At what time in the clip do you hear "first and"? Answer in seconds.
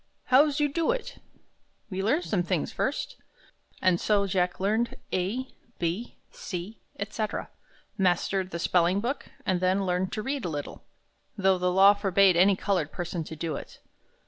2.73-4.01